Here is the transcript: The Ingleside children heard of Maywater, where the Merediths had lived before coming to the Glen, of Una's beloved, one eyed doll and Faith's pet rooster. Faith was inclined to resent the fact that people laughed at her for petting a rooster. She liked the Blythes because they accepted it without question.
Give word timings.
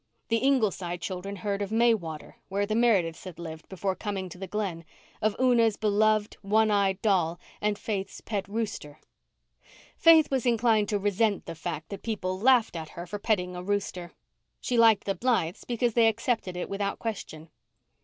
The 0.29 0.37
Ingleside 0.39 0.99
children 0.99 1.35
heard 1.35 1.61
of 1.61 1.69
Maywater, 1.71 2.33
where 2.49 2.65
the 2.65 2.73
Merediths 2.73 3.23
had 3.25 3.37
lived 3.37 3.69
before 3.69 3.93
coming 3.95 4.29
to 4.29 4.39
the 4.39 4.47
Glen, 4.47 4.83
of 5.21 5.35
Una's 5.39 5.77
beloved, 5.77 6.37
one 6.41 6.71
eyed 6.71 6.99
doll 7.03 7.39
and 7.61 7.77
Faith's 7.77 8.19
pet 8.19 8.47
rooster. 8.47 8.99
Faith 9.95 10.31
was 10.31 10.43
inclined 10.47 10.89
to 10.89 10.97
resent 10.97 11.45
the 11.45 11.53
fact 11.53 11.89
that 11.89 12.01
people 12.01 12.39
laughed 12.39 12.75
at 12.75 12.89
her 12.89 13.05
for 13.05 13.19
petting 13.19 13.55
a 13.55 13.61
rooster. 13.61 14.11
She 14.59 14.75
liked 14.75 15.03
the 15.03 15.13
Blythes 15.13 15.65
because 15.65 15.93
they 15.93 16.07
accepted 16.07 16.57
it 16.57 16.67
without 16.67 16.97
question. 16.97 17.49